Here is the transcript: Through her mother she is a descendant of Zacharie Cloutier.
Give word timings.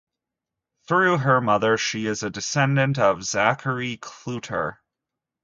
Through 0.87 1.19
her 1.19 1.39
mother 1.41 1.77
she 1.77 2.07
is 2.07 2.23
a 2.23 2.31
descendant 2.31 2.97
of 2.97 3.19
Zacharie 3.23 3.97
Cloutier. 3.99 4.79